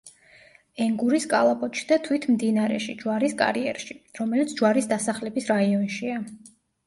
ენგურის 0.85 1.27
კალაპოტში 1.33 1.83
და 1.91 1.97
თვით 2.07 2.25
მდინარეში 2.37 2.95
ჯვარის 3.03 3.35
კარიერში, 3.43 3.99
რომელიც 4.21 4.57
ჯვარის 4.61 4.89
დასახლების 4.95 5.51
რაიონშია. 5.53 6.17